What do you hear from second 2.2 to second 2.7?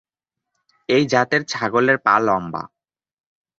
লম্বা।